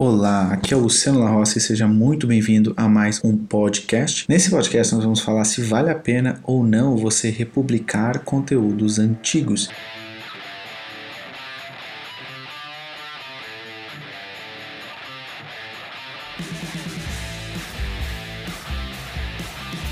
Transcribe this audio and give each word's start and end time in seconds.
Olá, 0.00 0.52
aqui 0.52 0.72
é 0.72 0.76
o 0.76 0.80
Luciano 0.80 1.18
La 1.18 1.42
e 1.42 1.60
seja 1.60 1.88
muito 1.88 2.24
bem-vindo 2.24 2.72
a 2.76 2.88
mais 2.88 3.20
um 3.24 3.36
podcast. 3.36 4.26
Nesse 4.28 4.48
podcast 4.48 4.94
nós 4.94 5.02
vamos 5.02 5.18
falar 5.18 5.42
se 5.44 5.60
vale 5.60 5.90
a 5.90 5.94
pena 5.96 6.40
ou 6.44 6.64
não 6.64 6.96
você 6.96 7.30
republicar 7.30 8.20
conteúdos 8.20 9.00
antigos. 9.00 9.68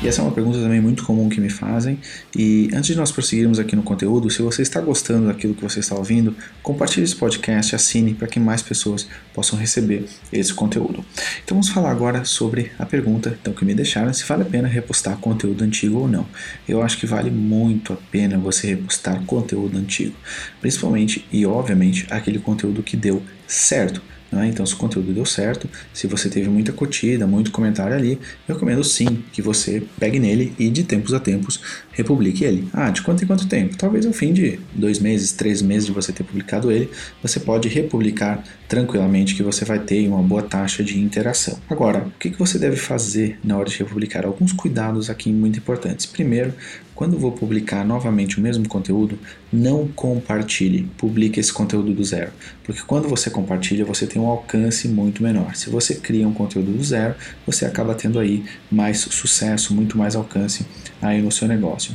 E 0.00 0.06
essa 0.06 0.20
é 0.20 0.24
uma 0.24 0.30
pergunta 0.30 0.58
também 0.60 0.80
muito 0.80 1.04
comum 1.04 1.28
que 1.28 1.40
me 1.40 1.50
fazem. 1.50 1.98
E 2.34 2.70
antes 2.72 2.86
de 2.86 2.94
nós 2.94 3.10
prosseguirmos 3.10 3.58
aqui 3.58 3.74
no 3.74 3.82
conteúdo, 3.82 4.30
se 4.30 4.40
você 4.40 4.62
está 4.62 4.80
gostando 4.80 5.26
daquilo 5.26 5.54
que 5.54 5.62
você 5.62 5.80
está 5.80 5.96
ouvindo, 5.96 6.36
compartilhe 6.62 7.02
esse 7.02 7.16
podcast, 7.16 7.74
assine 7.74 8.14
para 8.14 8.28
que 8.28 8.38
mais 8.38 8.62
pessoas 8.62 9.08
possam 9.34 9.58
receber 9.58 10.04
esse 10.32 10.54
conteúdo. 10.54 11.04
Então 11.44 11.56
vamos 11.56 11.68
falar 11.68 11.90
agora 11.90 12.24
sobre 12.24 12.70
a 12.78 12.86
pergunta 12.86 13.36
então, 13.40 13.52
que 13.52 13.64
me 13.64 13.74
deixaram, 13.74 14.12
se 14.12 14.24
vale 14.24 14.42
a 14.42 14.46
pena 14.46 14.68
repostar 14.68 15.16
conteúdo 15.16 15.64
antigo 15.64 15.98
ou 15.98 16.06
não. 16.06 16.26
Eu 16.68 16.80
acho 16.80 16.96
que 16.96 17.06
vale 17.06 17.30
muito 17.30 17.92
a 17.92 17.96
pena 17.96 18.38
você 18.38 18.68
repostar 18.68 19.20
conteúdo 19.24 19.76
antigo, 19.76 20.14
principalmente 20.60 21.26
e 21.32 21.44
obviamente 21.44 22.06
aquele 22.08 22.38
conteúdo 22.38 22.84
que 22.84 22.96
deu 22.96 23.20
certo. 23.48 24.00
Né? 24.30 24.48
Então, 24.48 24.64
se 24.66 24.74
o 24.74 24.76
conteúdo 24.76 25.12
deu 25.12 25.24
certo, 25.24 25.68
se 25.92 26.06
você 26.06 26.28
teve 26.28 26.48
muita 26.48 26.72
curtida, 26.72 27.26
muito 27.26 27.50
comentário 27.50 27.96
ali, 27.96 28.18
eu 28.46 28.54
recomendo 28.54 28.84
sim 28.84 29.24
que 29.32 29.40
você 29.40 29.82
pegue 29.98 30.18
nele 30.18 30.54
e 30.58 30.68
de 30.68 30.84
tempos 30.84 31.14
a 31.14 31.20
tempos 31.20 31.60
republique 31.98 32.44
ele. 32.44 32.68
Ah, 32.72 32.90
de 32.90 33.02
quanto 33.02 33.24
em 33.24 33.26
quanto 33.26 33.48
tempo? 33.48 33.76
Talvez 33.76 34.06
ao 34.06 34.12
fim 34.12 34.32
de 34.32 34.58
dois 34.72 35.00
meses, 35.00 35.32
três 35.32 35.60
meses 35.60 35.86
de 35.86 35.92
você 35.92 36.12
ter 36.12 36.22
publicado 36.22 36.70
ele, 36.70 36.88
você 37.20 37.40
pode 37.40 37.68
republicar 37.68 38.42
tranquilamente 38.68 39.34
que 39.34 39.42
você 39.42 39.64
vai 39.64 39.80
ter 39.80 40.06
uma 40.08 40.22
boa 40.22 40.42
taxa 40.42 40.84
de 40.84 40.98
interação. 41.00 41.58
Agora, 41.68 42.06
o 42.06 42.10
que 42.18 42.30
você 42.30 42.58
deve 42.58 42.76
fazer 42.76 43.38
na 43.42 43.58
hora 43.58 43.68
de 43.68 43.76
republicar? 43.76 44.24
Alguns 44.24 44.52
cuidados 44.52 45.10
aqui 45.10 45.32
muito 45.32 45.58
importantes. 45.58 46.06
Primeiro, 46.06 46.54
quando 46.98 47.16
vou 47.16 47.30
publicar 47.30 47.84
novamente 47.84 48.38
o 48.38 48.40
mesmo 48.40 48.68
conteúdo, 48.68 49.16
não 49.52 49.86
compartilhe, 49.86 50.90
publique 50.98 51.38
esse 51.38 51.52
conteúdo 51.52 51.94
do 51.94 52.04
zero, 52.04 52.32
porque 52.64 52.82
quando 52.82 53.08
você 53.08 53.30
compartilha, 53.30 53.84
você 53.84 54.04
tem 54.04 54.20
um 54.20 54.26
alcance 54.26 54.88
muito 54.88 55.22
menor. 55.22 55.54
Se 55.54 55.70
você 55.70 55.94
cria 55.94 56.26
um 56.26 56.34
conteúdo 56.34 56.72
do 56.72 56.82
zero, 56.82 57.14
você 57.46 57.64
acaba 57.64 57.94
tendo 57.94 58.18
aí 58.18 58.44
mais 58.68 58.98
sucesso, 58.98 59.72
muito 59.72 59.96
mais 59.96 60.16
alcance 60.16 60.66
aí 61.00 61.22
no 61.22 61.30
seu 61.30 61.46
negócio. 61.46 61.87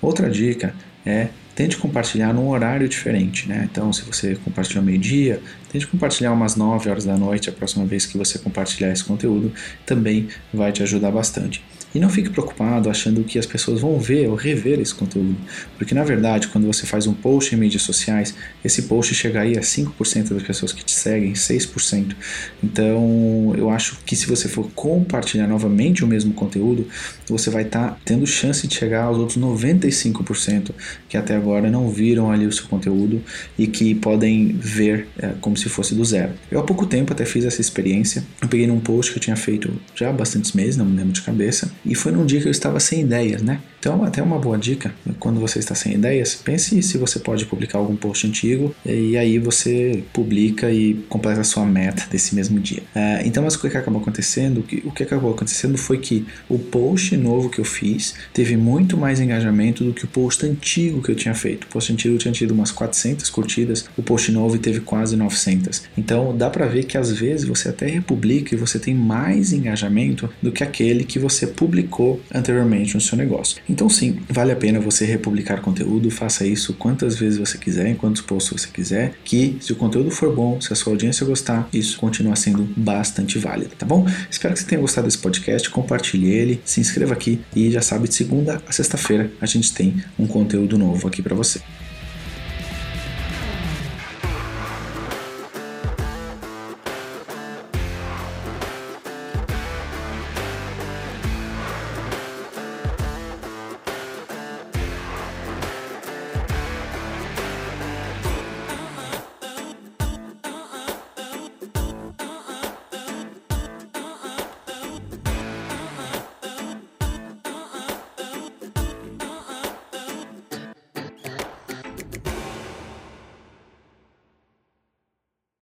Outra 0.00 0.30
dica 0.30 0.74
é 1.04 1.28
tente 1.54 1.78
compartilhar 1.78 2.34
num 2.34 2.48
horário 2.48 2.86
diferente, 2.86 3.48
né? 3.48 3.66
Então, 3.70 3.90
se 3.90 4.02
você 4.02 4.36
compartilhou 4.36 4.84
meio-dia, 4.84 5.40
tente 5.72 5.86
compartilhar 5.86 6.32
umas 6.32 6.54
9 6.54 6.90
horas 6.90 7.04
da 7.04 7.16
noite 7.16 7.48
a 7.48 7.52
próxima 7.52 7.86
vez 7.86 8.04
que 8.04 8.18
você 8.18 8.38
compartilhar 8.38 8.92
esse 8.92 9.02
conteúdo, 9.02 9.50
também 9.86 10.28
vai 10.52 10.70
te 10.70 10.82
ajudar 10.82 11.10
bastante. 11.10 11.64
E 11.96 11.98
não 11.98 12.10
fique 12.10 12.28
preocupado 12.28 12.90
achando 12.90 13.24
que 13.24 13.38
as 13.38 13.46
pessoas 13.46 13.80
vão 13.80 13.98
ver 13.98 14.28
ou 14.28 14.34
rever 14.34 14.78
esse 14.80 14.94
conteúdo, 14.94 15.34
porque 15.78 15.94
na 15.94 16.04
verdade, 16.04 16.48
quando 16.48 16.66
você 16.66 16.84
faz 16.84 17.06
um 17.06 17.14
post 17.14 17.54
em 17.54 17.58
mídias 17.58 17.80
sociais, 17.80 18.34
esse 18.62 18.82
post 18.82 19.14
chega 19.14 19.40
aí 19.40 19.56
a 19.56 19.62
5% 19.62 20.34
das 20.34 20.42
pessoas 20.42 20.74
que 20.74 20.84
te 20.84 20.92
seguem, 20.92 21.32
6%. 21.32 22.14
Então, 22.62 23.54
eu 23.56 23.70
acho 23.70 23.96
que 24.04 24.14
se 24.14 24.26
você 24.26 24.46
for 24.46 24.68
compartilhar 24.74 25.46
novamente 25.46 26.04
o 26.04 26.06
mesmo 26.06 26.34
conteúdo, 26.34 26.86
você 27.26 27.48
vai 27.48 27.62
estar 27.62 27.88
tá 27.88 27.96
tendo 28.04 28.26
chance 28.26 28.66
de 28.68 28.74
chegar 28.74 29.04
aos 29.04 29.16
outros 29.16 29.38
95% 29.38 30.72
que 31.08 31.16
até 31.16 31.34
agora 31.34 31.70
não 31.70 31.88
viram 31.88 32.30
ali 32.30 32.46
o 32.46 32.52
seu 32.52 32.66
conteúdo 32.66 33.22
e 33.58 33.66
que 33.66 33.94
podem 33.94 34.52
ver 34.52 35.08
é, 35.18 35.28
como 35.40 35.56
se 35.56 35.70
fosse 35.70 35.94
do 35.94 36.04
zero. 36.04 36.34
Eu 36.50 36.60
há 36.60 36.62
pouco 36.62 36.84
tempo 36.84 37.14
até 37.14 37.24
fiz 37.24 37.46
essa 37.46 37.62
experiência. 37.62 38.22
Eu 38.42 38.48
peguei 38.48 38.66
num 38.66 38.80
post 38.80 39.12
que 39.12 39.18
eu 39.18 39.22
tinha 39.22 39.36
feito 39.36 39.72
já 39.94 40.10
há 40.10 40.12
bastantes 40.12 40.52
meses, 40.52 40.76
não 40.76 40.84
me 40.84 40.94
lembro 40.94 41.12
de 41.12 41.22
cabeça, 41.22 41.72
e 41.86 41.94
foi 41.94 42.12
num 42.12 42.26
dia 42.26 42.40
que 42.40 42.48
eu 42.48 42.50
estava 42.50 42.80
sem 42.80 43.00
ideias, 43.00 43.42
né? 43.42 43.60
Então, 43.86 44.02
até 44.02 44.20
uma 44.20 44.36
boa 44.36 44.58
dica, 44.58 44.92
quando 45.20 45.38
você 45.38 45.60
está 45.60 45.72
sem 45.72 45.94
ideias, 45.94 46.34
pense 46.34 46.82
se 46.82 46.98
você 46.98 47.20
pode 47.20 47.46
publicar 47.46 47.78
algum 47.78 47.94
post 47.94 48.26
antigo 48.26 48.74
e 48.84 49.16
aí 49.16 49.38
você 49.38 50.02
publica 50.12 50.68
e 50.72 50.94
completa 51.08 51.42
a 51.42 51.44
sua 51.44 51.64
meta 51.64 52.02
desse 52.10 52.34
mesmo 52.34 52.58
dia. 52.58 52.82
É, 52.92 53.24
então, 53.24 53.44
mas 53.44 53.54
o 53.54 53.60
que 53.60 53.68
acabou 53.68 54.02
acontecendo? 54.02 54.64
O 54.84 54.90
que 54.90 55.02
acabou 55.04 55.32
acontecendo 55.32 55.78
foi 55.78 55.98
que 55.98 56.26
o 56.48 56.58
post 56.58 57.16
novo 57.16 57.48
que 57.48 57.60
eu 57.60 57.64
fiz 57.64 58.16
teve 58.34 58.56
muito 58.56 58.96
mais 58.96 59.20
engajamento 59.20 59.84
do 59.84 59.94
que 59.94 60.04
o 60.04 60.08
post 60.08 60.44
antigo 60.44 61.00
que 61.00 61.12
eu 61.12 61.14
tinha 61.14 61.32
feito. 61.32 61.62
O 61.62 61.68
post 61.68 61.92
antigo 61.92 62.18
tinha 62.18 62.32
tido 62.32 62.50
umas 62.50 62.72
400 62.72 63.30
curtidas, 63.30 63.88
o 63.96 64.02
post 64.02 64.32
novo 64.32 64.58
teve 64.58 64.80
quase 64.80 65.16
900. 65.16 65.84
Então, 65.96 66.36
dá 66.36 66.50
para 66.50 66.66
ver 66.66 66.86
que 66.86 66.98
às 66.98 67.12
vezes 67.12 67.46
você 67.46 67.68
até 67.68 67.86
republica 67.86 68.52
e 68.52 68.58
você 68.58 68.80
tem 68.80 68.96
mais 68.96 69.52
engajamento 69.52 70.28
do 70.42 70.50
que 70.50 70.64
aquele 70.64 71.04
que 71.04 71.20
você 71.20 71.46
publicou 71.46 72.20
anteriormente 72.34 72.92
no 72.92 73.00
seu 73.00 73.16
negócio. 73.16 73.58
Então 73.76 73.90
sim, 73.90 74.20
vale 74.30 74.52
a 74.52 74.56
pena 74.56 74.80
você 74.80 75.04
republicar 75.04 75.60
conteúdo, 75.60 76.10
faça 76.10 76.46
isso 76.46 76.72
quantas 76.72 77.18
vezes 77.18 77.38
você 77.38 77.58
quiser, 77.58 77.86
em 77.86 77.94
quantos 77.94 78.22
posts 78.22 78.62
você 78.62 78.68
quiser, 78.72 79.12
que 79.22 79.58
se 79.60 79.70
o 79.70 79.76
conteúdo 79.76 80.10
for 80.10 80.34
bom, 80.34 80.58
se 80.62 80.72
a 80.72 80.76
sua 80.76 80.94
audiência 80.94 81.26
gostar, 81.26 81.68
isso 81.74 81.98
continua 81.98 82.34
sendo 82.36 82.66
bastante 82.74 83.38
válido, 83.38 83.72
tá 83.76 83.84
bom? 83.84 84.06
Espero 84.30 84.54
que 84.54 84.60
você 84.60 84.66
tenha 84.66 84.80
gostado 84.80 85.06
desse 85.06 85.18
podcast, 85.18 85.68
compartilhe 85.68 86.30
ele, 86.30 86.58
se 86.64 86.80
inscreva 86.80 87.12
aqui 87.12 87.38
e 87.54 87.70
já 87.70 87.82
sabe, 87.82 88.08
de 88.08 88.14
segunda 88.14 88.62
a 88.66 88.72
sexta-feira 88.72 89.30
a 89.42 89.44
gente 89.44 89.70
tem 89.74 90.02
um 90.18 90.26
conteúdo 90.26 90.78
novo 90.78 91.06
aqui 91.06 91.20
para 91.20 91.34
você. 91.34 91.60